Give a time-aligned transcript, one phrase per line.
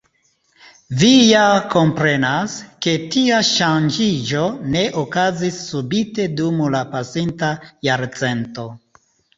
[1.01, 1.43] Vi ja
[1.73, 2.55] komprenas,
[2.85, 7.57] ke tia ŝanĝiĝo ne okazis subite dum la pasinta
[7.93, 8.69] jarcento.